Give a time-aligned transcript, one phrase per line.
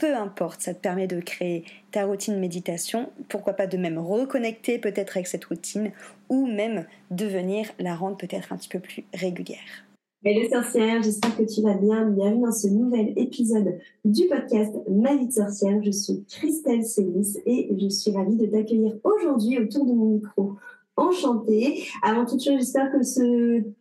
[0.00, 4.78] peu importe, ça te permet de créer ta routine méditation, pourquoi pas de même reconnecter
[4.78, 5.92] peut-être avec cette routine
[6.30, 9.84] ou même de venir la rendre peut-être un petit peu plus régulière.
[10.24, 12.06] Hello sorcière, j'espère que tu vas bien.
[12.06, 15.82] Bienvenue dans ce nouvel épisode du podcast Ma vie de sorcière.
[15.82, 20.56] Je suis Christelle Célis et je suis ravie de t'accueillir aujourd'hui autour de mon micro
[20.96, 21.84] enchantée.
[22.02, 23.26] Avant toute chose, j'espère que cet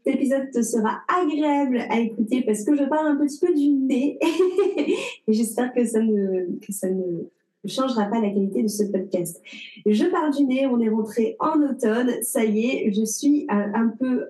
[0.06, 4.18] épisode te sera agréable à écouter parce que je parle un petit peu du nez.
[5.28, 7.26] et j'espère que ça ne,
[7.66, 9.42] changera pas la qualité de ce podcast.
[9.86, 13.90] Je parle du nez, on est rentré en automne, ça y est, je suis un
[14.00, 14.28] peu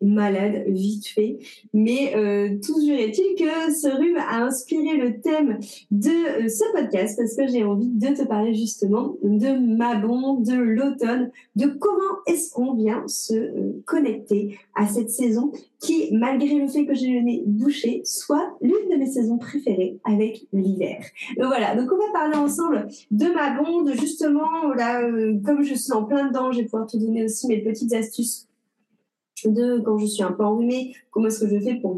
[0.00, 1.38] malade, vite fait.
[1.72, 5.58] Mais euh, toujours est-il que ce rhume a inspiré le thème
[5.90, 10.54] de euh, ce podcast parce que j'ai envie de te parler justement de Mabon, de
[10.54, 16.68] l'automne, de comment est-ce qu'on vient se euh, connecter à cette saison qui, malgré le
[16.68, 21.02] fait que j'ai le nez bouché, soit l'une de mes saisons préférées avec l'hiver.
[21.38, 25.74] Donc voilà, donc on va parler ensemble de Mabon, de justement, là, euh, comme je
[25.74, 28.49] suis en plein dedans, je vais pouvoir te donner aussi mes petites astuces
[29.46, 31.96] de quand je suis un peu enrhumée, comment est-ce que je fais pour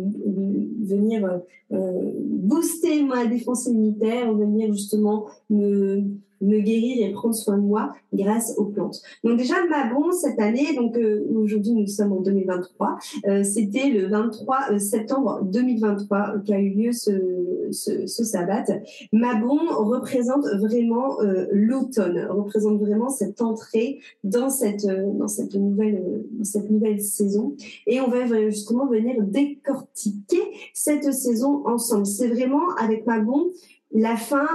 [0.83, 1.41] venir
[1.73, 6.03] euh, booster ma défense immunitaire, venir justement me
[6.43, 9.01] me guérir et prendre soin de moi grâce aux plantes.
[9.25, 14.09] Donc déjà Mabon cette année, donc euh, aujourd'hui nous sommes en 2023, euh, c'était le
[14.09, 18.65] 23 euh, septembre 2023 qu'a eu lieu ce, ce, ce sabbat.
[19.13, 21.19] Mabon représente vraiment
[21.53, 27.55] l'automne, représente vraiment cette entrée dans cette dans cette nouvelle cette nouvelle saison
[27.87, 30.43] et on va justement venir décortiquer
[30.75, 32.07] cette saison ensemble.
[32.07, 33.51] C'est vraiment avec Mabon
[33.93, 34.47] la fin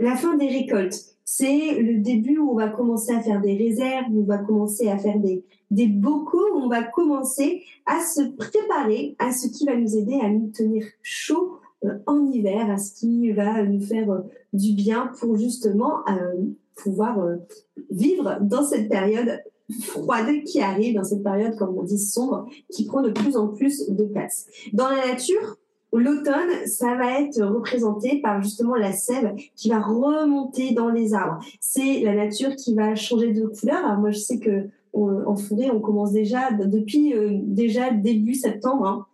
[0.00, 1.16] la fin des récoltes.
[1.24, 4.88] C'est le début où on va commencer à faire des réserves, où on va commencer
[4.88, 9.64] à faire des, des bocaux, où on va commencer à se préparer à ce qui
[9.64, 13.80] va nous aider à nous tenir chaud euh, en hiver, à ce qui va nous
[13.80, 14.20] faire euh,
[14.52, 16.34] du bien pour justement euh,
[16.74, 17.18] pouvoir
[17.90, 19.40] vivre dans cette période
[19.70, 23.48] froide qui arrive, dans cette période, comme on dit, sombre, qui prend de plus en
[23.48, 24.46] plus de place.
[24.72, 25.56] Dans la nature,
[25.92, 31.44] L'automne, ça va être représenté par justement la sève qui va remonter dans les arbres.
[31.58, 33.84] C'est la nature qui va changer de couleur.
[33.84, 38.86] Alors moi, je sais que en forêt, on commence déjà depuis euh, déjà début septembre.
[38.86, 39.06] Hein,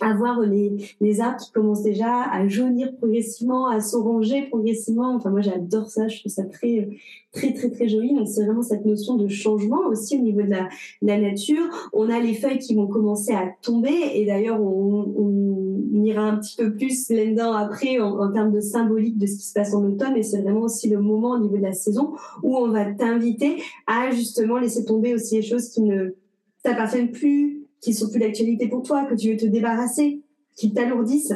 [0.00, 5.14] à voir les, les arbres qui commencent déjà à jaunir progressivement, à s'oranger progressivement.
[5.14, 6.08] Enfin, moi, j'adore ça.
[6.08, 6.88] Je trouve ça très,
[7.32, 8.14] très, très, très joli.
[8.14, 10.68] Donc, c'est vraiment cette notion de changement aussi au niveau de la,
[11.02, 11.64] la, nature.
[11.92, 13.94] On a les feuilles qui vont commencer à tomber.
[14.14, 18.60] Et d'ailleurs, on, on, ira un petit peu plus là-dedans après en, en, termes de
[18.60, 20.16] symbolique de ce qui se passe en automne.
[20.16, 23.62] Et c'est vraiment aussi le moment au niveau de la saison où on va t'inviter
[23.86, 26.14] à justement laisser tomber aussi les choses qui ne
[26.62, 30.22] t'appartiennent plus, qui sont plus d'actualité pour toi, que tu veux te débarrasser,
[30.56, 31.34] qui t'alourdissent.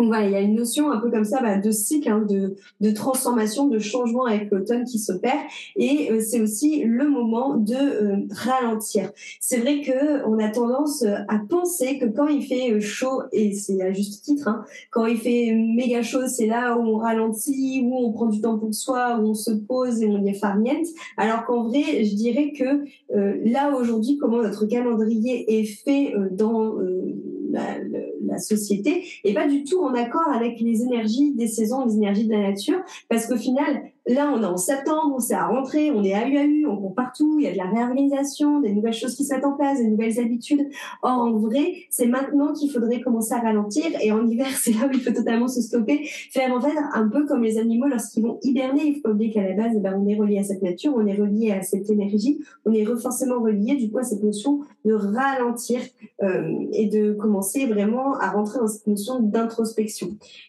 [0.00, 2.24] Donc voilà, il y a une notion un peu comme ça bah, de cycle, hein,
[2.26, 5.38] de, de, transformation, de changement avec l'automne qui s'opère.
[5.76, 9.12] Et euh, c'est aussi le moment de euh, ralentir.
[9.40, 13.52] C'est vrai que on a tendance à penser que quand il fait euh, chaud, et
[13.52, 17.82] c'est à juste titre, hein, quand il fait méga chaud, c'est là où on ralentit,
[17.84, 20.40] où on prend du temps pour soi, où on se pose et on y est
[20.40, 20.86] farniente.
[21.18, 26.76] Alors qu'en vrai, je dirais que là aujourd'hui, comment notre calendrier est fait dans
[27.50, 27.76] la,
[28.30, 32.26] la, société et pas du tout en accord avec les énergies des saisons, les énergies
[32.26, 36.02] de la nature, parce qu'au final, Là, on est en septembre, c'est à rentrer, on
[36.02, 39.14] est à UAU, on court partout, il y a de la réorganisation, des nouvelles choses
[39.14, 40.68] qui se mettent en place, des nouvelles habitudes.
[41.02, 43.84] Or, en vrai, c'est maintenant qu'il faudrait commencer à ralentir.
[44.02, 47.08] Et en hiver, c'est là où il faut totalement se stopper, faire en fait un
[47.08, 48.84] peu comme les animaux lorsqu'ils vont hiberner.
[48.86, 50.94] Il faut pas oublier qu'à la base, eh ben, on est relié à cette nature,
[50.96, 54.60] on est relié à cette énergie, on est forcément relié du coup à cette notion
[54.84, 55.80] de ralentir
[56.22, 60.08] euh, et de commencer vraiment à rentrer dans cette notion d'introspection.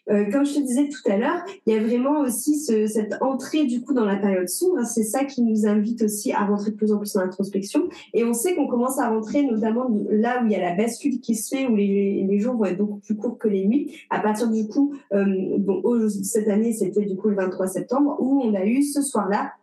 [0.09, 3.15] Euh, comme je te disais tout à l'heure, il y a vraiment aussi ce, cette
[3.66, 4.86] du coup dans la période sombre.
[4.86, 7.90] C'est ça qui nous invite aussi à rentrer de plus en plus dans l'introspection.
[8.14, 11.20] Et on sait qu'on commence à rentrer notamment là où il y a la bascule
[11.20, 13.96] qui se fait, où les, les jours vont être beaucoup plus courts que les nuits.
[14.10, 18.54] À partir du coup, euh, cette année c'était du coup le 23 septembre, où on
[18.54, 19.54] a eu ce soir-là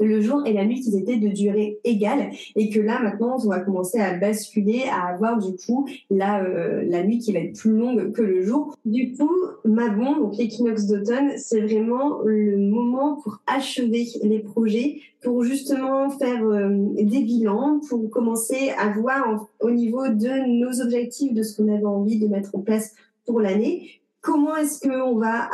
[0.00, 3.48] le jour et la nuit qui étaient de durée égale et que là maintenant on
[3.48, 7.58] va commencer à basculer à avoir du coup la euh, la nuit qui va être
[7.58, 8.74] plus longue que le jour.
[8.84, 9.30] Du coup,
[9.64, 16.44] Magon, donc l'équinoxe d'automne, c'est vraiment le moment pour achever les projets, pour justement faire
[16.44, 21.72] euh, des bilans, pour commencer à voir au niveau de nos objectifs, de ce qu'on
[21.72, 22.94] avait envie de mettre en place
[23.26, 25.48] pour l'année, comment est-ce qu'on va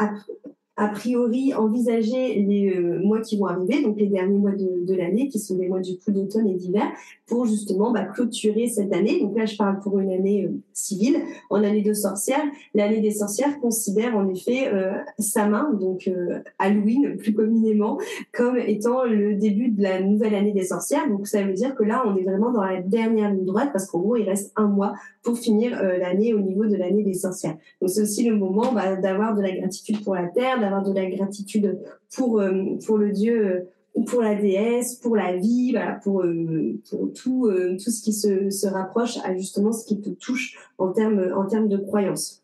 [0.76, 5.28] a priori envisager les euh, mois qui vont arriver, donc les derniers mois de, l'année,
[5.28, 6.82] qui sont les mois du coup d'automne et d'hiver,
[7.26, 9.20] pour justement bah, clôturer cette année.
[9.20, 11.18] Donc là, je parle pour une année euh, civile.
[11.48, 12.42] En année de sorcière,
[12.74, 16.10] l'année des sorcières considère en effet euh, sa main, donc
[16.58, 17.98] Halloween plus communément,
[18.32, 21.08] comme étant le début de la nouvelle année des sorcières.
[21.08, 23.86] Donc ça veut dire que là, on est vraiment dans la dernière ligne droite, parce
[23.86, 24.94] qu'en gros, il reste un mois
[25.24, 27.56] pour finir l'année au niveau de l'année des sorcières.
[27.80, 30.92] Donc c'est aussi le moment bah, d'avoir de la gratitude pour la terre d'avoir de
[30.92, 31.78] la gratitude
[32.14, 33.60] pour, euh, pour le Dieu euh,
[33.94, 38.12] ou pour la déesse, pour la vie, voilà, pour, euh, pour tout, tout ce qui
[38.12, 42.42] se, se rapproche à justement ce qui te touche en termes en termes de croyances.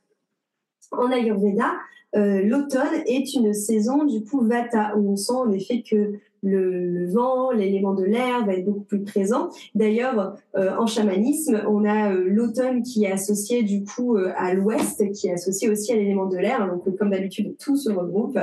[0.93, 1.73] En Ayurveda,
[2.15, 7.51] l'automne est une saison du coup Vata où on sent en effet que le, vent,
[7.51, 9.51] l'élément de l'air va être beaucoup plus présent.
[9.75, 14.55] D'ailleurs, euh, en chamanisme, on a euh, l'automne qui est associé du coup euh, à
[14.55, 16.67] l'ouest, qui est associé aussi à l'élément de l'air.
[16.67, 18.39] Donc, comme d'habitude, tout se regroupe.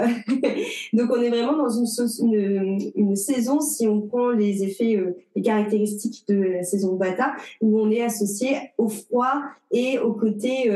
[0.94, 5.04] donc, on est vraiment dans une, une, saison, si on prend les effets,
[5.36, 9.42] les caractéristiques de la saison Vata, où on est associé au froid
[9.72, 10.72] et au côté,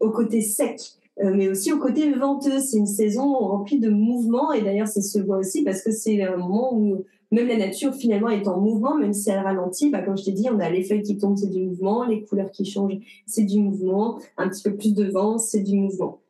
[0.00, 0.80] au côté sec.
[1.20, 2.58] Euh, mais aussi au côté venteux.
[2.60, 6.22] C'est une saison remplie de mouvements et d'ailleurs ça se voit aussi parce que c'est
[6.22, 9.90] un moment où même la nature finalement est en mouvement, même si elle ralentit.
[9.90, 12.22] Bah, comme je t'ai dit, on a les feuilles qui tombent, c'est du mouvement, les
[12.24, 16.21] couleurs qui changent, c'est du mouvement, un petit peu plus de vent, c'est du mouvement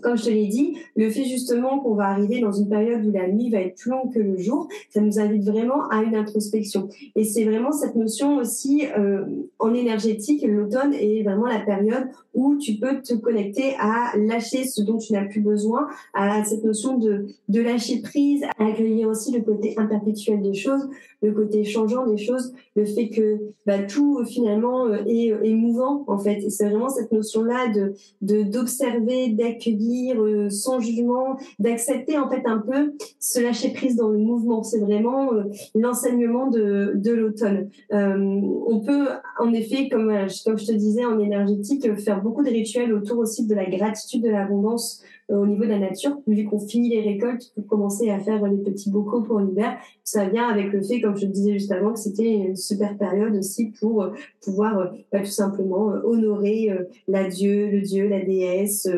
[0.00, 3.10] comme je te l'ai dit, le fait justement qu'on va arriver dans une période où
[3.10, 6.14] la nuit va être plus longue que le jour, ça nous invite vraiment à une
[6.14, 6.88] introspection.
[7.16, 9.24] Et c'est vraiment cette notion aussi euh,
[9.58, 14.82] en énergétique, l'automne est vraiment la période où tu peux te connecter à lâcher ce
[14.82, 19.32] dont tu n'as plus besoin, à cette notion de, de lâcher prise, à accueillir aussi
[19.32, 20.88] le côté imperpétuel des choses,
[21.22, 26.04] le côté changeant des choses, le fait que bah, tout finalement euh, est, est mouvant
[26.06, 26.38] en fait.
[26.44, 32.58] Et c'est vraiment cette notion-là de d'observer, d'accueillir euh, sans jugement, d'accepter en fait un
[32.58, 34.62] peu se lâcher prise dans le mouvement.
[34.62, 37.68] C'est vraiment euh, l'enseignement de, de l'automne.
[37.90, 39.08] on peut
[39.38, 40.12] en effet, comme,
[40.44, 44.22] comme je te disais, en énergétique, faire beaucoup de rituels autour aussi de la gratitude,
[44.22, 48.10] de l'abondance euh, au niveau de la nature, vu qu'on finit les récoltes pour commencer
[48.10, 49.78] à faire les petits bocaux pour l'hiver.
[50.04, 52.96] Ça vient avec le fait, comme je te disais juste avant, que c'était une super
[52.96, 54.10] période aussi pour euh,
[54.42, 56.70] pouvoir euh, bah, tout simplement honorer
[57.08, 58.88] la dieu, le dieu, la déesse,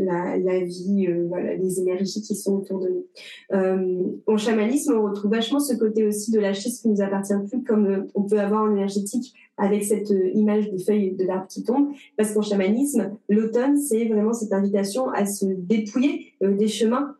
[0.00, 4.22] la, la vie, voilà, les énergies qui sont autour de nous.
[4.26, 7.62] en chamanisme, on retrouve vachement ce côté aussi de lâcher ce qui nous appartient plus,
[7.62, 11.62] comme on peut avoir en énergétique avec cette euh, image des feuilles de l'arbre qui
[11.64, 17.14] tombe, parce qu'en chamanisme, l'automne, c'est vraiment cette invitation à se dépouiller euh, des chemins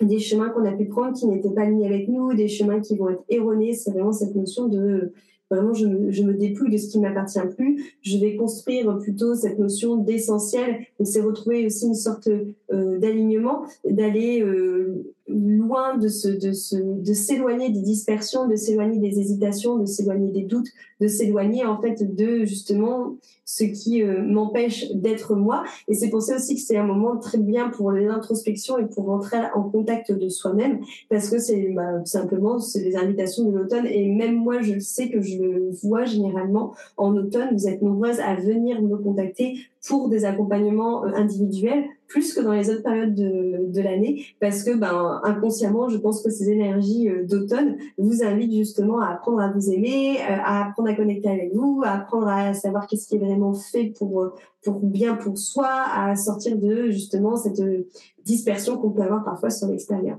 [0.00, 2.96] des chemins qu'on a pu prendre qui n'étaient pas alignés avec nous, des chemins qui
[2.96, 3.72] vont être erronés.
[3.72, 5.12] C'est vraiment cette notion de
[5.50, 7.96] vraiment je me, je dépouille de ce qui m'appartient plus.
[8.02, 10.86] Je vais construire plutôt cette notion d'essentiel.
[11.02, 17.12] C'est retrouver aussi une sorte euh, d'alignement, d'aller euh, loin de se, de se, de
[17.12, 20.68] s'éloigner des dispersions, de s'éloigner des hésitations, de s'éloigner des doutes,
[21.00, 25.64] de s'éloigner en fait de justement ce qui euh, m'empêche d'être moi.
[25.88, 29.06] Et c'est pour ça aussi que c'est un moment très bien pour l'introspection et pour
[29.06, 33.86] rentrer en contact de soi-même, parce que c'est bah, simplement c'est les invitations de l'automne.
[33.86, 37.50] Et même moi, je sais que je vois généralement en automne.
[37.52, 39.54] Vous êtes nombreuses à venir me contacter
[39.88, 44.62] pour des accompagnements euh, individuels plus que dans les autres périodes de, de l'année parce
[44.62, 49.40] que ben inconsciemment je pense que ces énergies euh, d'automne vous invitent justement à apprendre
[49.40, 53.08] à vous aimer euh, à apprendre à connecter avec vous à apprendre à savoir qu'est-ce
[53.08, 57.62] qui est vraiment fait pour pour bien pour soi à sortir de justement cette
[58.24, 60.18] dispersion qu'on peut avoir parfois sur l'extérieur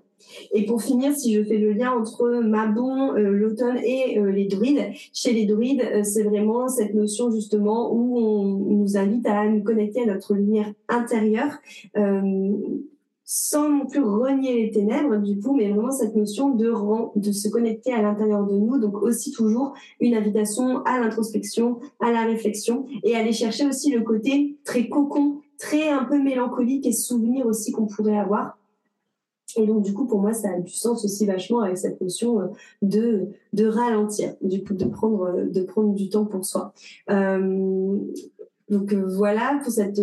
[0.52, 4.46] et pour finir, si je fais le lien entre Mabon, euh, l'automne et euh, les
[4.46, 8.46] druides, chez les druides, euh, c'est vraiment cette notion justement où on,
[8.78, 11.58] nous invite à nous connecter à notre lumière intérieure.
[13.30, 16.72] sans non plus renier les ténèbres du coup, mais vraiment cette notion de,
[17.20, 18.80] de se connecter à l'intérieur de nous.
[18.80, 24.02] Donc aussi toujours une invitation à l'introspection, à la réflexion et aller chercher aussi le
[24.02, 28.57] côté très cocon, très un peu mélancolique et souvenir aussi qu'on pourrait avoir
[29.58, 32.40] et donc, du coup, pour moi, ça a du sens aussi vachement avec cette notion
[32.40, 36.74] euh, de, ralentir, du coup, de prendre, euh, du temps pour soi.
[37.10, 37.98] Euh,
[38.70, 39.98] donc voilà pour cette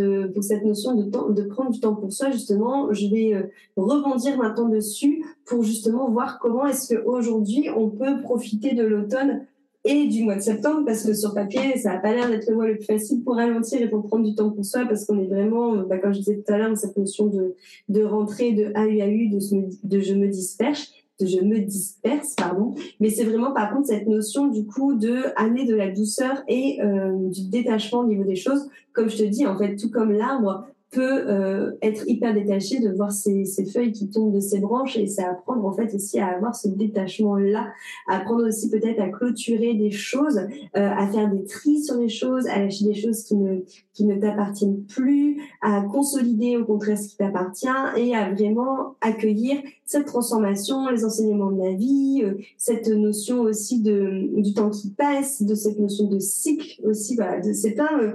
[0.64, 6.10] notion de prendre du temps pour soi justement je vais rebondir maintenant dessus pour justement
[6.10, 9.44] voir comment est-ce qu'aujourd'hui on peut profiter de l'automne
[9.84, 12.54] et du mois de septembre parce que sur papier, ça n'a pas l'air d'être le
[12.54, 15.18] mois le plus facile pour ralentir et pour prendre du temps pour soi parce qu'on
[15.18, 17.54] est vraiment, bah, comme je disais tout à l'heure, cette notion de,
[17.88, 22.74] de rentrée, de AUAU, de, de je me disperse de je me disperse, pardon.
[23.00, 26.80] Mais c'est vraiment par contre cette notion du coup de année de la douceur et
[26.82, 28.68] euh, du détachement au niveau des choses.
[28.92, 32.90] Comme je te dis, en fait, tout comme l'arbre, peut euh, être hyper détaché de
[32.90, 36.28] voir ces, feuilles qui tombent de ses branches et c'est apprendre en fait aussi à
[36.28, 37.72] avoir ce détachement là
[38.06, 42.46] apprendre aussi peut-être à clôturer des choses euh, à faire des tris sur les choses
[42.46, 43.60] à lâcher des choses qui ne
[43.92, 49.60] qui ne t'appartiennent plus à consolider au contraire ce qui t'appartient et à vraiment accueillir
[49.84, 54.90] cette transformation les enseignements de la vie euh, cette notion aussi de du temps qui
[54.90, 58.14] passe de cette notion de cycle aussi voilà c'est un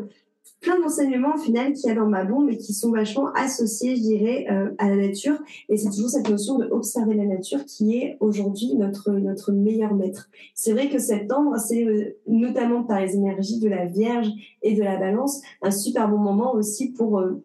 [0.61, 3.95] plein d'enseignements au final qu'il y a dans ma bombe et qui sont vachement associés,
[3.95, 5.37] je dirais, euh, à la nature.
[5.69, 9.93] Et c'est toujours cette notion de observer la nature qui est aujourd'hui notre notre meilleur
[9.93, 10.29] maître.
[10.53, 14.27] C'est vrai que septembre, c'est euh, notamment par les énergies de la Vierge
[14.61, 17.41] et de la Balance, un super bon moment aussi pour euh,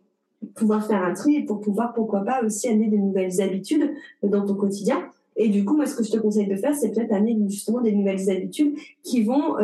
[0.54, 3.90] pouvoir faire un tri et pour pouvoir, pourquoi pas, aussi amener de nouvelles habitudes
[4.22, 5.08] dans ton quotidien.
[5.36, 7.80] Et du coup, moi, ce que je te conseille de faire, c'est peut-être amener justement
[7.80, 9.56] des nouvelles habitudes qui vont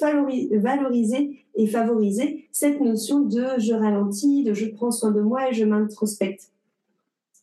[0.00, 5.54] valoriser et favoriser cette notion de je ralentis, de je prends soin de moi et
[5.54, 6.52] je m'introspecte.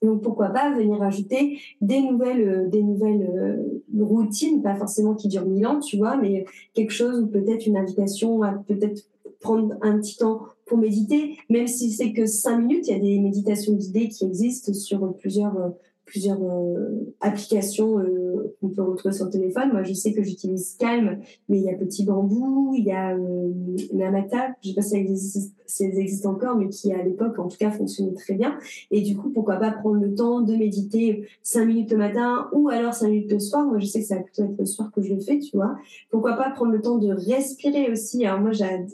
[0.02, 5.28] Donc pourquoi pas venir ajouter des nouvelles, euh, des nouvelles euh, routines, pas forcément qui
[5.28, 9.10] durent mille ans, tu vois, mais quelque chose ou peut-être une invitation à peut-être
[9.40, 12.88] prendre un petit temps pour méditer, même si c'est que cinq minutes.
[12.88, 15.70] Il y a des méditations d'idées qui existent sur plusieurs euh,
[16.06, 19.72] plusieurs euh, applications euh, qu'on peut retrouver sur le téléphone.
[19.72, 21.20] Moi, je sais que j'utilise Calm,
[21.50, 23.52] mais il y a Petit Bambou, il y a euh,
[23.94, 27.72] Namata, je sais pas si elles existent encore, mais qui à l'époque, en tout cas,
[27.72, 28.58] fonctionnait très bien.
[28.92, 32.70] Et du coup, pourquoi pas prendre le temps de méditer cinq minutes le matin ou
[32.70, 33.66] alors cinq minutes le soir.
[33.66, 35.58] Moi, je sais que ça va plutôt être le soir que je le fais, tu
[35.58, 35.76] vois.
[36.12, 38.26] Pourquoi pas prendre le temps de respirer aussi.
[38.26, 38.52] Alors moi,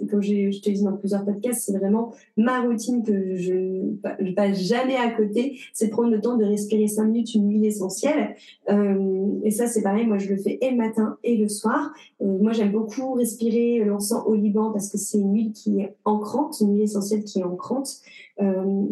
[0.10, 4.60] comme je te dis dans plusieurs podcasts, c'est vraiment ma routine que je ne passe
[4.60, 8.36] jamais à côté, c'est prendre le temps de respirer minutes une huile essentielle.
[8.70, 11.92] Euh, et ça, c'est pareil, moi je le fais et le matin et le soir.
[12.22, 15.96] Euh, moi, j'aime beaucoup respirer l'encens au Liban parce que c'est une huile qui est
[16.06, 18.02] ancrante, une huile essentielle qui est ancrante,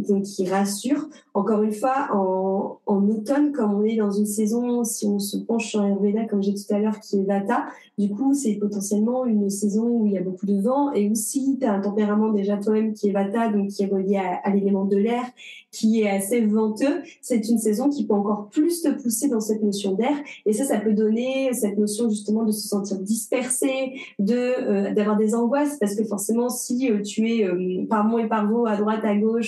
[0.08, 1.10] donc qui rassure.
[1.34, 5.70] Encore une fois, en, automne, comme on est dans une saison, si on se penche
[5.70, 7.66] sur Ayurveda, comme j'ai tout à l'heure, qui est Vata,
[8.00, 11.58] du coup, c'est potentiellement une saison où il y a beaucoup de vent et aussi
[11.60, 14.86] tu as un tempérament déjà toi-même qui est Vata, donc qui est relié à, l'élément
[14.86, 15.24] de l'air,
[15.72, 17.02] qui est assez venteux.
[17.22, 20.16] C'est une saison qui peut encore plus te pousser dans cette notion d'air
[20.46, 25.18] et ça, ça peut donner cette notion justement de se sentir dispersé, de euh, d'avoir
[25.18, 28.66] des angoisses parce que forcément, si euh, tu es euh, par mots et par mots
[28.66, 29.39] à droite, à gauche,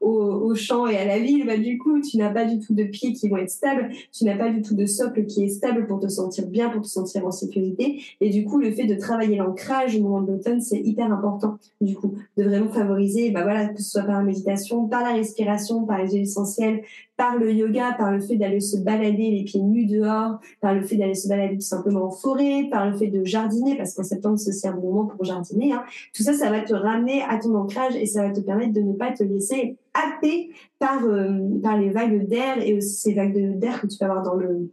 [0.00, 2.74] au, au, champ et à la ville, bah, du coup, tu n'as pas du tout
[2.74, 5.48] de pieds qui vont être stables, tu n'as pas du tout de socle qui est
[5.48, 8.02] stable pour te sentir bien, pour te sentir en sécurité.
[8.20, 11.58] Et du coup, le fait de travailler l'ancrage au moment de l'automne, c'est hyper important,
[11.80, 15.12] du coup, de vraiment favoriser, bah voilà, que ce soit par la méditation, par la
[15.12, 16.82] respiration, par les huiles essentielles,
[17.16, 20.82] par le yoga, par le fait d'aller se balader les pieds nus dehors, par le
[20.82, 24.02] fait d'aller se balader tout simplement en forêt, par le fait de jardiner, parce qu'en
[24.02, 25.72] septembre, c'est aussi un moment pour jardiner.
[25.72, 25.84] Hein.
[26.14, 28.82] Tout ça, ça va te ramener à ton ancrage et ça va te permettre de
[28.82, 33.58] ne pas te laisser happer par, euh, par les vagues d'air et aussi ces vagues
[33.58, 34.70] d'air que tu peux avoir dans le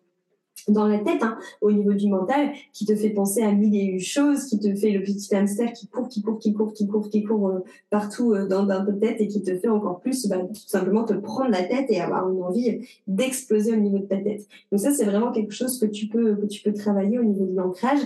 [0.67, 3.84] dans la tête, hein, au niveau du mental, qui te fait penser à mille et
[3.84, 6.88] une choses, qui te fait le petit hamster qui court, qui court, qui court, qui
[6.88, 10.00] court, qui court euh, partout euh, dans, dans ta tête et qui te fait encore
[10.00, 13.98] plus bah, tout simplement te prendre la tête et avoir une envie d'exploser au niveau
[13.98, 14.48] de ta tête.
[14.72, 17.46] Donc ça, c'est vraiment quelque chose que tu peux que tu peux travailler au niveau
[17.46, 18.00] de l'ancrage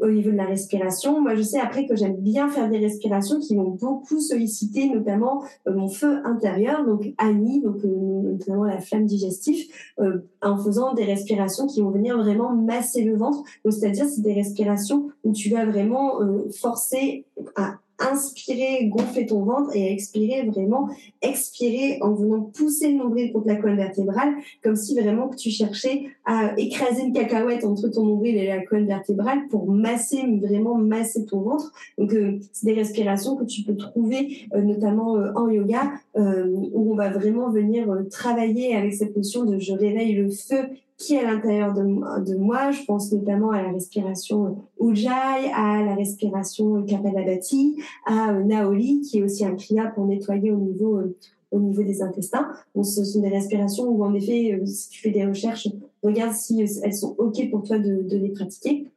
[0.00, 1.20] au niveau de la respiration.
[1.20, 5.42] Moi, je sais après que j'aime bien faire des respirations qui vont beaucoup solliciter notamment
[5.66, 9.66] euh, mon feu intérieur, donc Annie, donc euh, notamment la flamme digestive,
[10.00, 13.42] euh, en faisant des respirations qui vont venir vraiment masser le ventre.
[13.64, 16.18] C'est-à-dire, c'est des respirations où tu vas vraiment
[16.52, 17.24] forcer
[17.56, 20.88] à inspirer, gonfler ton ventre et expirer vraiment,
[21.22, 25.50] expirer en venant pousser le nombril contre la colonne vertébrale, comme si vraiment que tu
[25.50, 30.74] cherchais à écraser une cacahuète entre ton nombril et la colonne vertébrale pour masser, vraiment
[30.76, 31.72] masser ton ventre.
[31.98, 36.92] Donc, euh, c'est des respirations que tu peux trouver euh, notamment euh, en yoga, où
[36.92, 41.20] on va vraiment venir travailler avec cette notion de je réveille le feu qui est
[41.20, 42.70] à l'intérieur de, de, moi.
[42.70, 49.18] Je pense notamment à la respiration Ujjayi, à la respiration Kapalabhati, à euh, Naoli, qui
[49.18, 51.16] est aussi un kriya pour nettoyer au niveau, euh,
[51.50, 52.48] au niveau des intestins.
[52.74, 55.68] Donc, ce sont des respirations où, en effet, euh, si tu fais des recherches,
[56.02, 58.88] regarde si elles sont OK pour toi de, de les pratiquer.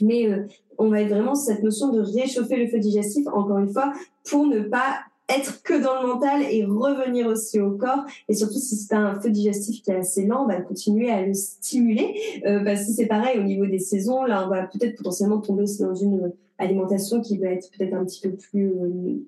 [0.00, 0.28] Mais
[0.76, 3.92] on va être vraiment cette notion de réchauffer le feu digestif, encore une fois,
[4.24, 8.04] pour ne pas être que dans le mental et revenir aussi au corps.
[8.28, 11.32] Et surtout, si c'est un feu digestif qui est assez lent, bah, continuer à le
[11.34, 12.14] stimuler.
[12.46, 14.24] Euh, parce que c'est pareil au niveau des saisons.
[14.24, 18.04] Là, on va peut-être potentiellement tomber aussi dans une alimentation qui va être peut-être un
[18.04, 19.24] petit peu plus euh,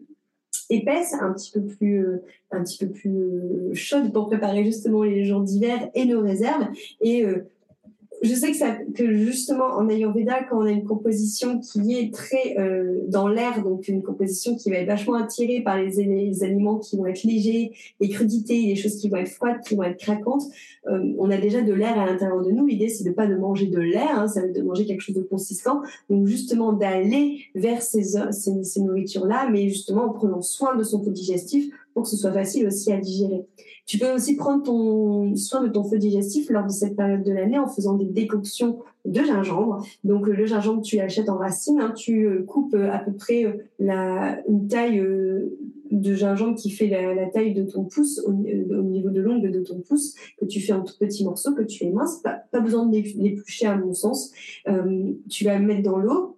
[0.70, 5.02] épaisse, un petit peu plus, euh, un petit peu plus euh, chaude pour préparer justement
[5.02, 6.68] les jours d'hiver et nos réserves.
[7.00, 7.24] Et
[8.22, 12.12] je sais que, ça, que justement en Ayurveda, quand on a une composition qui est
[12.12, 16.44] très euh, dans l'air, donc une composition qui va être vachement attirée par les, les,
[16.44, 19.82] aliments qui vont être légers, les crudités, les choses qui vont être froides, qui vont
[19.82, 20.44] être craquantes,
[20.88, 22.66] euh, on a déjà de l'air à l'intérieur de nous.
[22.66, 25.16] L'idée, c'est de pas de manger de l'air, hein, ça veut de manger quelque chose
[25.16, 25.82] de consistant.
[26.08, 31.10] Donc justement d'aller vers ces, ces, nourritures-là, mais justement en prenant soin de son feu
[31.10, 33.46] digestif pour que ce soit facile aussi à digérer.
[33.86, 37.32] Tu peux aussi prendre ton soin de ton feu digestif lors de cette période de
[37.32, 39.82] l'année en faisant des décoctions de gingembre.
[40.04, 43.46] Donc le gingembre, tu l'achètes en racine, hein, tu euh, coupes euh, à peu près
[43.46, 45.02] euh, la, une taille
[45.90, 49.80] de gingembre qui fait la, taille de ton pouce, au, niveau de l'ongle de ton
[49.80, 52.18] pouce, que tu fais en tout petits morceaux, que tu éminces.
[52.18, 54.32] Pas, pas besoin de l'éplucher à mon sens.
[55.30, 56.35] tu vas mettre dans l'eau,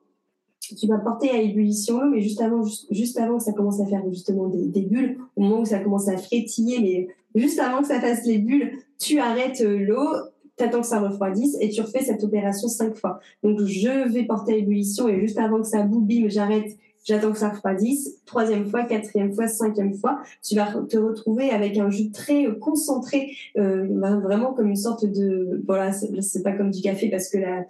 [0.74, 4.02] tu vas porter à ébullition mais juste avant, juste, avant que ça commence à faire
[4.09, 6.81] justement des, bulles, au moment où ça commence à frétiller,
[7.35, 10.09] mais juste avant que ça fasse les bulles, tu arrêtes euh, l'eau,
[10.57, 13.20] t'attends que ça refroidisse et tu refais cette opération cinq fois.
[13.42, 16.76] Donc je vais porter à ébullition et juste avant que ça boubime, j'arrête
[17.09, 21.79] j'attends que ça refroidisse, troisième fois, quatrième fois, cinquième fois, tu vas te retrouver avec
[21.79, 23.87] un jus très concentré, euh,
[24.23, 27.64] vraiment comme une sorte de, voilà, c'est pas comme du café parce que la,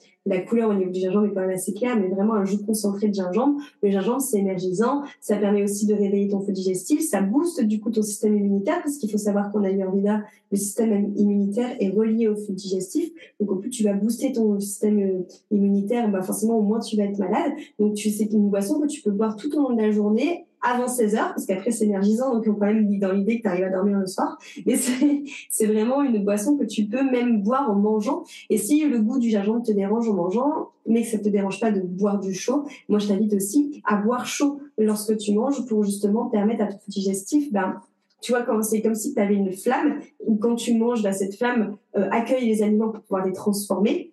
[0.46, 3.08] couleur au niveau du gingembre est quand même assez claire, mais vraiment un jus concentré
[3.08, 3.58] de gingembre.
[3.82, 7.80] Le gingembre, c'est énergisant, ça permet aussi de réveiller ton feu digestif, ça booste du
[7.80, 12.28] coup ton système immunitaire parce qu'il faut savoir eu Ayurveda, le système immunitaire est relié
[12.28, 13.10] au feu digestif.
[13.40, 16.96] Donc au plus tu vas booster ton système euh, immunitaire, bah forcément au moins tu
[16.96, 17.52] vas être malade.
[17.78, 20.46] Donc tu sais une boisson que tu peux boire tout au long de la journée
[20.60, 23.48] avant 16 heures, parce qu'après c'est énergisant, donc on peut même dans l'idée que tu
[23.48, 24.38] arrives à dormir le soir.
[24.66, 24.76] Mais
[25.50, 28.24] c'est vraiment une boisson que tu peux même boire en mangeant.
[28.50, 31.60] Et si le goût du gingembre te dérange en mangeant, mais que ça te dérange
[31.60, 35.64] pas de boire du chaud, moi je t'invite aussi à boire chaud lorsque tu manges
[35.66, 37.80] pour justement permettre à ton digestif, ben,
[38.20, 41.36] tu vois, c'est comme si tu avais une flamme, ou quand tu manges, ben, cette
[41.36, 44.12] flamme euh, accueille les aliments pour pouvoir les transformer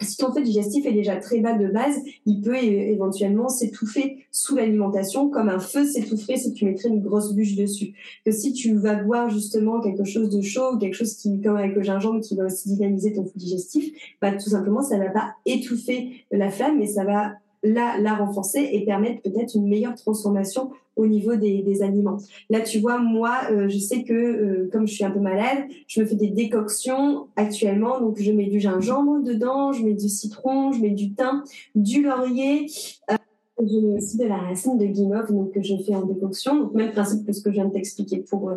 [0.00, 4.54] si ton feu digestif est déjà très bas de base, il peut éventuellement s'étouffer sous
[4.54, 7.94] l'alimentation, comme un feu s'étoufferait si tu mettrais une grosse bûche dessus.
[8.24, 11.74] Que si tu vas boire justement quelque chose de chaud, quelque chose qui, comme avec
[11.74, 15.34] le gingembre, qui va aussi dynamiser ton feu digestif, bah, tout simplement, ça va pas
[15.46, 17.32] étouffer la flamme, mais ça va
[17.64, 22.18] la, la renforcer et permettre peut-être une meilleure transformation au niveau des, aliments.
[22.50, 25.58] Là, tu vois, moi, euh, je sais que euh, comme je suis un peu malade,
[25.86, 28.00] je me fais des décoctions actuellement.
[28.00, 31.44] Donc, je mets du gingembre dedans, je mets du citron, je mets du thym,
[31.76, 32.66] du laurier.
[33.10, 33.14] Euh,
[33.60, 36.56] Je mets aussi de la racine de guimauve donc, que je fais en décoction.
[36.58, 38.52] Donc, même principe que ce que je viens de t'expliquer pour,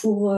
[0.00, 0.34] pour,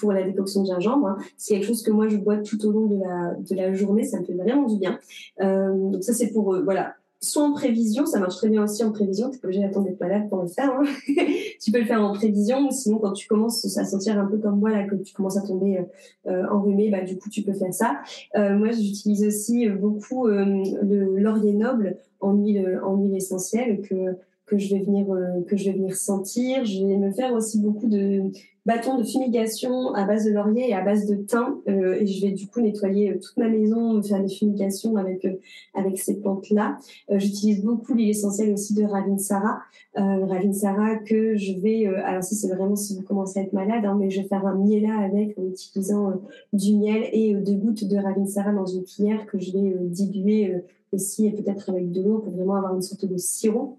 [0.00, 1.08] pour la décoction de gingembre.
[1.08, 1.18] Hein.
[1.36, 4.04] C'est quelque chose que moi, je bois tout au long de la, de la journée.
[4.04, 4.98] Ça me fait vraiment du bien.
[5.38, 9.28] donc, ça, c'est pour voilà, soit en prévision, ça marche très bien aussi en prévision,
[9.28, 10.70] tu n'es pas obligé d'attendre d'être malade pour le faire.
[10.70, 10.84] Hein.
[11.60, 14.38] tu peux le faire en prévision, ou sinon quand tu commences à sentir un peu
[14.38, 17.42] comme moi, là, que tu commences à tomber euh, euh enrhumé, bah, du coup tu
[17.42, 18.00] peux faire ça.
[18.36, 20.44] Euh, moi j'utilise aussi euh, beaucoup euh,
[20.82, 24.16] le laurier noble en huile, en huile essentielle que
[24.50, 25.06] que je vais venir
[25.46, 26.64] que je vais venir sentir.
[26.64, 28.30] Je vais me faire aussi beaucoup de
[28.66, 31.60] bâton de fumigation à base de laurier et à base de thym.
[31.68, 35.24] Euh, et je vais du coup nettoyer euh, toute ma maison, faire des fumigations avec,
[35.24, 35.40] euh,
[35.74, 36.78] avec ces plantes-là.
[37.10, 39.60] J'utilise beaucoup l'huile essentielle aussi de Ravinsara.
[39.98, 41.86] Euh, Ravinsara que je vais...
[41.86, 44.46] alors ça, c'est vraiment si vous commencez à être malade, hein, mais je vais faire
[44.46, 46.12] un miela avec en utilisant
[46.52, 50.54] du miel et deux gouttes de Ravinsara dans une cuillère que je vais diluer
[50.92, 53.78] aussi et peut-être avec de l'eau pour vraiment avoir une sorte de sirop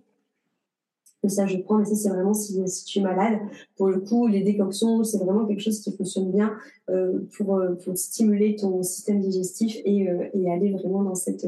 [1.22, 3.40] que ça je prends, mais ça c'est vraiment si, tu es malade.
[3.78, 6.54] Pour le coup, les décoctions, c'est vraiment quelque chose qui fonctionne bien
[6.90, 11.48] euh, pour, euh, pour, stimuler ton système digestif et, euh, et, aller vraiment dans cette,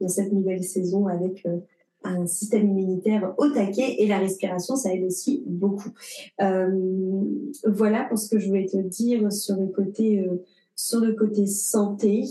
[0.00, 1.58] dans cette nouvelle saison avec euh,
[2.04, 5.90] un système immunitaire au taquet et la respiration, ça aide aussi beaucoup.
[6.38, 10.24] voilà pour ce que je voulais te dire sur le côté,
[10.76, 12.24] sur le côté santé.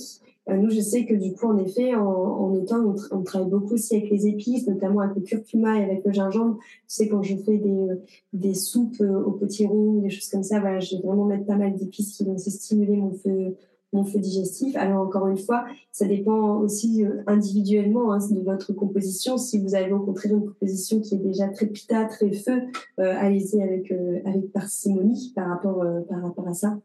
[0.50, 3.74] Euh, nous, je sais que du coup, en effet, en, en automne, on, travaille beaucoup
[3.74, 6.58] aussi avec les épices, notamment avec le curcuma et avec le gingembre.
[6.60, 7.96] Tu sais, quand je fais des, euh,
[8.34, 11.56] des soupes euh, au potiron, des choses comme ça, voilà, je vais vraiment mettre pas
[11.56, 13.56] mal d'épices qui vont stimuler mon feu,
[13.92, 14.76] mon feu digestif.
[14.76, 19.38] Alors, encore une fois, ça dépend aussi individuellement hein, de votre composition.
[19.38, 22.62] Si vous avez rencontré une composition qui est déjà très pita, très feu,
[22.98, 23.92] allez-y avec,
[24.26, 26.78] avec parcimonie par rapport, par rapport à ça.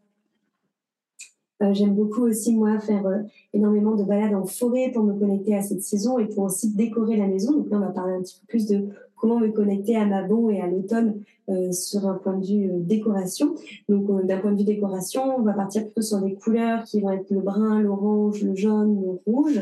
[1.62, 3.18] Euh, j'aime beaucoup aussi, moi, faire euh,
[3.52, 7.16] énormément de balades en forêt pour me connecter à cette saison et pour aussi décorer
[7.16, 7.52] la maison.
[7.52, 10.22] Donc là, on va parler un petit peu plus de comment me connecter à ma
[10.22, 11.20] bon et à l'automne
[11.50, 13.54] euh, sur un point de vue décoration.
[13.90, 17.10] Donc d'un point de vue décoration, on va partir plutôt sur des couleurs qui vont
[17.10, 19.60] être le brun, l'orange, le jaune, le rouge.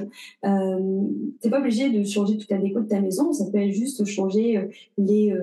[1.41, 4.05] T'es pas obligé de changer toute la déco de ta maison, ça peut être juste
[4.05, 5.35] changer les,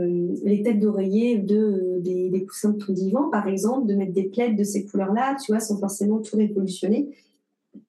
[0.45, 4.23] les têtes d'oreiller de, des, des coussins de ton divan, par exemple, de mettre des
[4.23, 7.09] plaids de ces couleurs-là, tu vois, sans forcément tout révolutionner.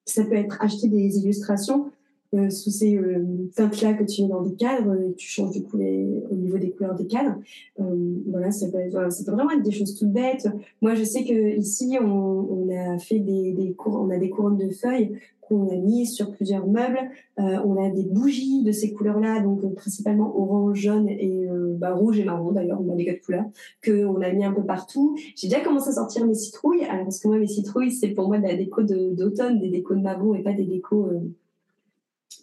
[0.04, 1.92] Ça peut être acheter des illustrations
[2.36, 5.62] euh, sous ces euh, teintes-là que tu mets dans des cadres et tu changes du
[5.62, 7.36] coup les, au niveau des couleurs des cadres.
[7.80, 7.84] Euh,
[8.28, 10.48] voilà, ça peut, vraiment être des choses toutes bêtes.
[10.82, 14.68] Moi, je sais que ici, on, a fait des, des on a des couronnes de
[14.70, 15.12] feuilles
[15.48, 16.98] qu'on a mis sur plusieurs meubles.
[17.38, 21.74] Euh, on a des bougies de ces couleurs-là, donc euh, principalement orange, jaune et euh,
[21.78, 23.44] bah, rouge et marron d'ailleurs, on a des quatre couleurs,
[23.84, 25.16] qu'on a mis un peu partout.
[25.36, 28.28] J'ai déjà commencé à sortir mes citrouilles, alors parce que moi mes citrouilles c'est pour
[28.28, 31.10] moi de la déco d'automne, des décos de marron et pas des décos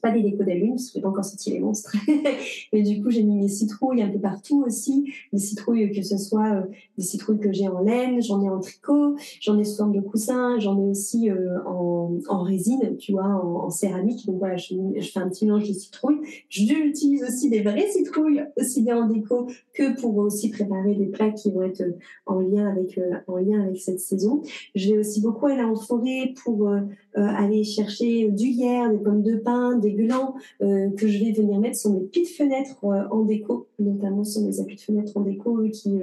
[0.03, 1.95] pas des décos d'allume, parce que j'ai pas encore sorti les monstres.
[2.73, 5.09] Mais du coup, j'ai mis mes citrouilles un peu partout aussi.
[5.31, 6.63] Des citrouilles, que ce soit euh,
[6.97, 10.01] des citrouilles que j'ai en laine, j'en ai en tricot, j'en ai sous forme de
[10.01, 14.25] coussin, j'en ai aussi euh, en, en, résine, tu vois, en, en, céramique.
[14.27, 16.19] Donc voilà, je, je, fais un petit mélange de citrouilles.
[16.49, 21.31] J'utilise aussi des vraies citrouilles, aussi bien en déco que pour aussi préparer des plats
[21.31, 24.41] qui vont être euh, en lien avec, en lien avec cette saison.
[24.75, 26.69] Je vais aussi beaucoup aller en forêt pour
[27.15, 31.59] aller chercher du lierre, des pommes de pin, des glands euh, que je vais venir
[31.59, 35.21] mettre sur mes petites fenêtres euh, en déco, notamment sur mes appuis de fenêtres en
[35.21, 35.99] déco qui,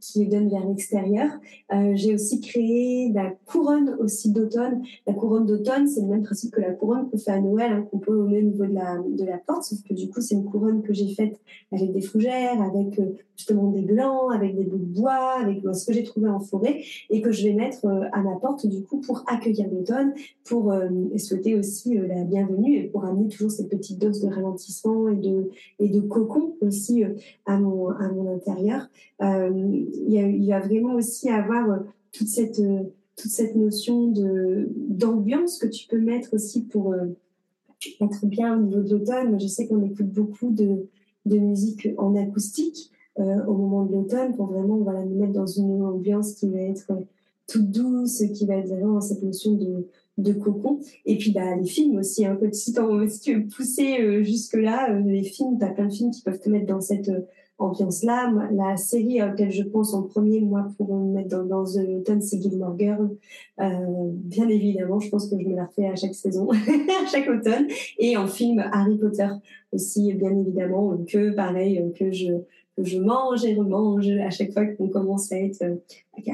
[0.00, 1.30] euh, qui donne vers l'extérieur.
[1.72, 4.82] Euh, j'ai aussi créé la couronne aussi d'automne.
[5.06, 7.86] La couronne d'automne, c'est le même principe que la couronne qu'on fait à Noël, hein,
[7.90, 10.44] qu'on peut au niveau de la, de la porte, sauf que du coup, c'est une
[10.44, 11.40] couronne que j'ai faite
[11.72, 15.86] avec des fougères, avec euh, justement des glands, avec des bouts de bois, avec ce
[15.86, 18.82] que j'ai trouvé en forêt, et que je vais mettre euh, à ma porte du
[18.82, 20.12] coup pour accueillir l'automne,
[20.44, 24.28] pour euh, souhaiter aussi euh, la bienvenue et pour amener toujours cette petite dose de
[24.28, 27.04] ralentissement et de, et de cocon aussi
[27.46, 28.88] à, mon, à mon intérieur.
[29.22, 31.78] Euh, il, va vraiment aussi avoir euh,
[32.12, 32.82] toute cette, euh,
[33.16, 34.12] toute cette notion
[34.88, 36.94] d'ambiance que tu peux mettre aussi pour
[38.00, 39.38] être bien au niveau de l'automne.
[39.38, 40.86] Je sais qu'on écoute beaucoup de,
[41.26, 45.82] de musique en acoustique au moment de l'automne pour vraiment voilà, nous mettre dans une
[45.82, 46.92] ambiance qui va être
[47.46, 50.80] toute douce, qui va être vraiment cette notion de, de cocon.
[51.04, 55.58] Et puis bah, les films aussi, hein, si, si tu veux pousser jusque-là, les films,
[55.58, 57.10] tu as plein de films qui peuvent te mettre dans cette
[57.60, 58.32] ambiance-là.
[58.52, 62.20] La série à laquelle je pense en premier, moi, pour me mettre dans, dans The
[62.20, 63.10] c'est Gilmore Girl.
[63.60, 63.66] Euh,
[64.12, 67.66] bien évidemment, je pense que je me la refais à chaque saison, à chaque automne.
[67.98, 69.28] Et en film, Harry Potter
[69.72, 72.32] aussi, bien évidemment, que pareil, que je
[72.78, 75.62] je mange et remange à chaque fois qu'on commence à être,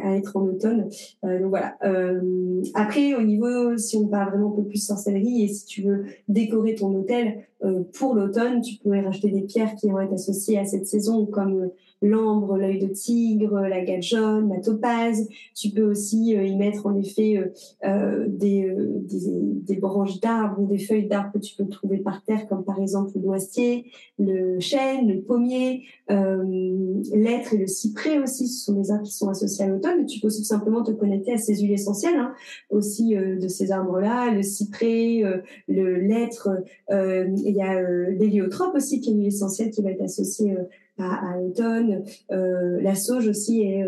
[0.03, 0.88] à être en automne.
[1.25, 1.77] Euh, donc voilà.
[1.85, 5.83] Euh, après, au niveau, si on parle vraiment un peu plus sorcellerie et si tu
[5.83, 10.12] veux décorer ton hôtel euh, pour l'automne, tu pourrais rajouter des pierres qui vont être
[10.12, 11.70] associées à cette saison, comme
[12.02, 15.28] l'ambre, l'œil de tigre, la gâte jaune, la topaze.
[15.54, 21.06] Tu peux aussi y mettre en effet des, des, des, branches d'arbres ou des feuilles
[21.06, 23.87] d'arbres que tu peux trouver par terre, comme par exemple le noisetier,
[24.18, 28.48] le chêne, le pommier, l'être et le cyprès aussi.
[28.48, 30.06] Ce sont des arbres qui sont associés à l'automne.
[30.06, 32.35] Tu peux aussi tout simplement te connecter à ces huiles essentielles, hein,
[32.70, 36.48] aussi euh, de ces arbres-là, le cyprès, euh, le l'être.
[36.90, 37.80] Euh, il y a
[38.11, 40.56] l'héliotrope aussi, qui est une huile essentielle qui va être associée
[40.98, 42.04] à, l'automne.
[42.30, 43.85] la sauge aussi est,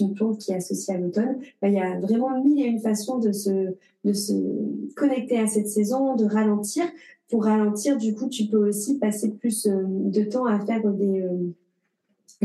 [0.00, 1.36] une plante qui est associée à l'automne.
[1.62, 4.32] il y a vraiment mille et une façons de se, de se
[4.94, 6.84] connecter à cette saison, de ralentir.
[7.28, 11.24] Pour ralentir, du coup, tu peux aussi passer plus de temps à faire des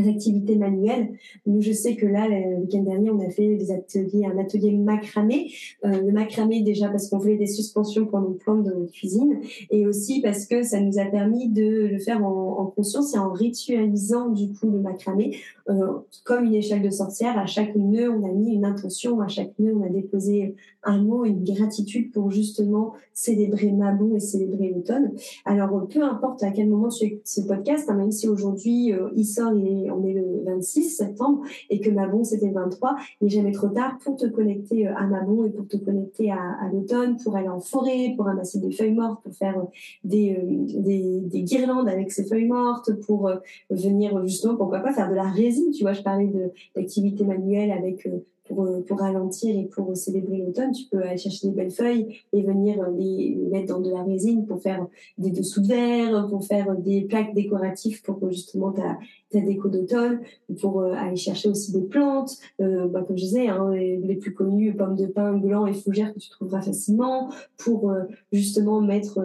[0.06, 1.14] activités manuelles.
[1.46, 5.50] Je sais que là, le week-end dernier, on a fait des ateliers, un atelier macramé.
[5.84, 9.86] Euh, le macramé, déjà parce qu'on voulait des suspensions pour nos plantes de cuisine et
[9.86, 14.28] aussi parce que ça nous a permis de le faire en conscience et en ritualisant,
[14.28, 15.36] du coup, le macramé.
[15.68, 19.28] Euh, comme une échelle de sorcière, à chaque nœud, on a mis une intention, à
[19.28, 24.72] chaque nœud, on a déposé un mot, une gratitude pour justement célébrer Mabon et célébrer
[24.74, 25.12] l'automne.
[25.44, 29.52] Alors, peu importe à quel moment ce podcast, hein, même si aujourd'hui euh, il sort,
[29.52, 33.68] on est le 26 septembre et que Mabon c'était le 23, il n'est jamais trop
[33.68, 37.48] tard pour te connecter euh, à Mabon et pour te connecter à, l'automne, pour aller
[37.48, 39.64] en forêt, pour ramasser des feuilles mortes, pour faire euh,
[40.04, 43.30] des, euh, des, des guirlandes avec ces feuilles mortes, pour
[43.70, 46.30] venir justement, pourquoi pas faire de la résine, tu vois, je parlais
[46.74, 48.08] d'activité manuelle avec
[48.48, 52.20] pour, euh, pour ralentir et pour célébrer l'automne, tu peux aller chercher des belles feuilles
[52.32, 54.86] et venir euh, les mettre dans de la résine pour faire
[55.18, 58.98] des dessous de verre, pour faire des plaques décoratives pour justement ta,
[59.30, 60.20] ta déco d'automne,
[60.60, 64.74] pour euh, aller chercher aussi des plantes, bah, comme je disais, hein, les, plus connues,
[64.74, 67.92] pommes de pin, gland et fougères que tu trouveras facilement, pour
[68.32, 69.20] justement mettre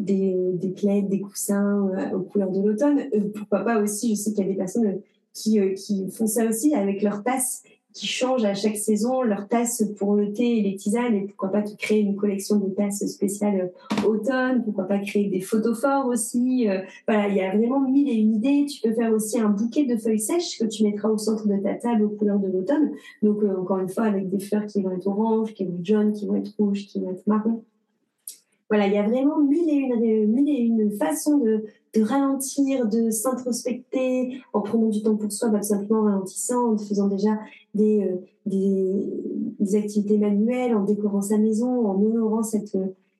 [0.00, 3.00] des, des plaids, des coussins aux couleurs de l'automne.
[3.34, 5.00] pourquoi pas aussi, je sais qu'il y a des personnes
[5.38, 7.62] qui, qui font ça aussi avec leurs tasses
[7.98, 11.50] qui changent à chaque saison leurs tasses pour le thé et les tisanes et pourquoi
[11.50, 16.68] pas créer une collection de tasses spéciales euh, automne, pourquoi pas créer des photophores aussi.
[16.68, 18.66] Euh, voilà, il y a vraiment mille et une idées.
[18.66, 21.56] Tu peux faire aussi un bouquet de feuilles sèches que tu mettras au centre de
[21.56, 22.92] ta table aux couleurs de l'automne.
[23.22, 25.84] Donc euh, encore une fois avec des fleurs qui vont être orange, qui vont être
[25.84, 27.64] jaunes, qui vont être rouges, qui vont être marron.
[28.68, 31.64] Voilà, il y a vraiment mille et une, mille et une façons de,
[32.02, 37.08] ralentir, de s'introspecter en prenant du temps pour soi, bah, simplement en ralentissant, en faisant
[37.08, 37.38] déjà
[37.74, 38.94] des, euh, des,
[39.58, 42.76] des, activités manuelles, en décorant sa maison, en honorant cette,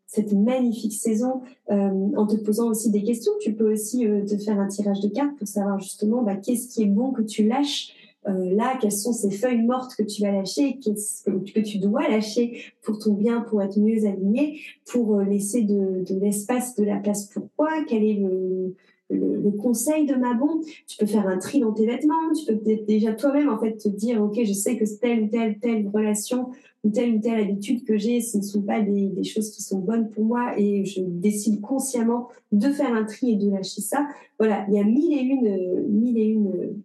[0.08, 3.32] cette magnifique saison, euh, en te posant aussi des questions.
[3.40, 6.68] Tu peux aussi euh, te faire un tirage de cartes pour savoir justement bah, qu'est-ce
[6.68, 7.94] qui est bon que tu lâches
[8.26, 12.60] euh, là, quelles sont ces feuilles mortes que tu vas lâcher, que, tu dois lâcher
[12.82, 16.96] pour ton bien, pour être mieux aligné, pour euh, laisser de, de l'espace, de la
[16.96, 18.74] place pour quoi Quel est le,
[19.10, 20.62] le, conseil de ma bombe?
[20.86, 23.88] Tu peux faire un tri dans tes vêtements, tu peux déjà toi-même en fait te
[23.88, 26.48] dire, ok, je sais que telle ou telle telle relation
[26.84, 29.62] ou telle ou telle habitude que j'ai, ce ne sont pas des, des, choses qui
[29.62, 33.80] sont bonnes pour moi et je décide consciemment de faire un tri et de lâcher
[33.80, 34.06] ça.
[34.38, 36.82] Voilà, il y a mille et une, mille et une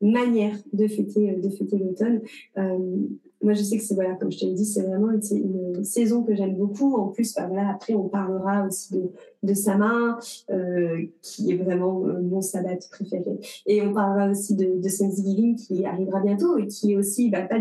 [0.00, 2.20] manière de fêter, euh, de fêter l'automne.
[2.56, 2.78] Euh,
[3.42, 6.24] moi, je sais que c'est, voilà, comme je te l'ai dit, c'est vraiment une, saison
[6.24, 6.96] que j'aime beaucoup.
[6.96, 9.10] En plus, bah, voilà, après, on parlera aussi de,
[9.44, 9.78] de sa
[10.50, 13.38] euh, qui est vraiment mon sabbat préféré.
[13.66, 17.42] Et on parlera aussi de, de Thanksgiving, qui arrivera bientôt et qui est aussi, bah,
[17.42, 17.60] pas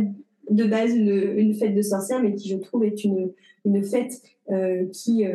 [0.49, 3.31] de base une, fête de sorcière, mais qui, je trouve, est une,
[3.65, 4.21] une fête
[4.93, 5.25] qui,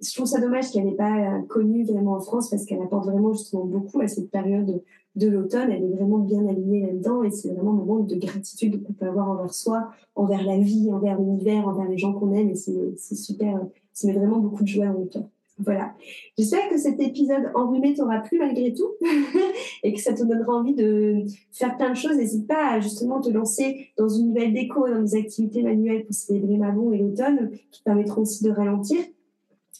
[0.00, 3.32] je trouve ça dommage qu'elle n'ait pas connue vraiment en France parce qu'elle apporte vraiment
[3.32, 4.82] justement beaucoup à cette période
[5.16, 8.82] de l'automne, elle est vraiment bien alignée là-dedans et c'est vraiment un moment de gratitude
[8.84, 12.50] qu'on peut avoir envers soi, envers la vie, envers l'univers, envers les gens qu'on aime
[12.50, 13.60] et c'est super,
[13.92, 15.24] ça met vraiment beaucoup de joie le cœur.
[15.60, 15.92] Voilà.
[16.38, 18.92] J'espère que cet épisode enrhumé t'aura plu malgré tout
[19.82, 22.16] et que ça te donnera envie de faire plein de choses.
[22.16, 26.14] N'hésite pas à justement te lancer dans une nouvelle déco, dans des activités manuelles pour
[26.14, 28.98] célébrer Mabon et l'automne qui permettront aussi de ralentir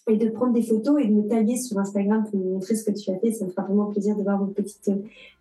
[0.09, 2.85] et de prendre des photos et de me taguer sur Instagram pour me montrer ce
[2.85, 3.33] que tu as fait.
[3.33, 4.91] Ça me fera vraiment plaisir de voir vos petites,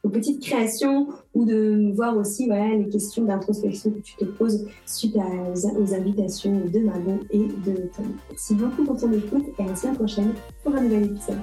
[0.03, 4.67] vos petites créations ou de voir aussi voilà, les questions d'introspection que tu te poses
[4.85, 8.15] suite aux, invitations de Manon et de l'automne.
[8.29, 11.37] Merci beaucoup pour ton écoute et à la semaine prochaine pour un nouvel épisode.